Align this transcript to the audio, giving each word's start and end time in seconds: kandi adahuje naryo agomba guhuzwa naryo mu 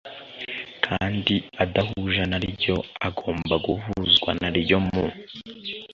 kandi 0.85 1.35
adahuje 1.63 2.21
naryo 2.31 2.75
agomba 3.07 3.55
guhuzwa 3.65 4.29
naryo 4.41 4.77
mu 4.91 5.05